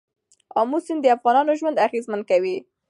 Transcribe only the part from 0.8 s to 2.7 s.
سیند د افغانانو ژوند اغېزمن کوي.